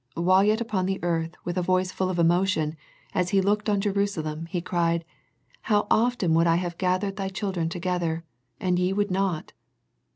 While 0.15 0.43
yet 0.43 0.59
upon 0.59 0.87
the 0.87 0.97
earth, 1.03 1.35
with 1.45 1.59
a 1.59 1.61
voice 1.61 1.91
full 1.91 2.09
of 2.09 2.17
emotion, 2.17 2.75
as 3.13 3.29
He 3.29 3.39
looked 3.39 3.69
on 3.69 3.79
Jerusalem, 3.79 4.47
He 4.47 4.59
cried," 4.59 5.05
How 5.69 5.85
often 5.91 6.31
I 6.31 6.35
would 6.37 6.47
have 6.47 6.79
gathered 6.79 7.17
thy 7.17 7.29
children 7.29 7.69
together,... 7.69 8.23
and 8.59 8.79
ye 8.79 8.93
would 8.93 9.11
not 9.11 9.53